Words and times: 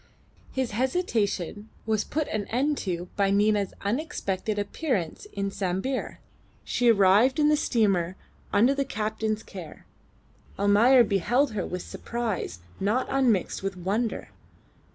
His 0.51 0.71
hesitation 0.71 1.69
was 1.85 2.03
put 2.03 2.27
an 2.29 2.45
end 2.47 2.79
to 2.79 3.07
by 3.15 3.29
Nina's 3.29 3.71
unexpected 3.81 4.57
appearance 4.57 5.27
in 5.31 5.51
Sambir. 5.51 6.17
She 6.63 6.89
arrived 6.89 7.37
in 7.37 7.49
the 7.49 7.55
steamer 7.55 8.15
under 8.51 8.73
the 8.73 8.83
captain's 8.83 9.43
care. 9.43 9.85
Almayer 10.57 11.03
beheld 11.03 11.51
her 11.51 11.67
with 11.67 11.83
surprise 11.83 12.57
not 12.79 13.05
unmixed 13.11 13.61
with 13.61 13.77
wonder. 13.77 14.29